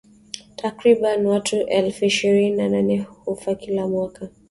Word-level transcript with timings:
Takriban 0.55 1.25
watu 1.25 1.55
elfu 1.67 2.05
ishirini 2.05 2.57
na 2.57 2.69
nane 2.69 2.99
hufa 3.01 3.55
kila 3.55 3.87
mwaka 3.87 4.29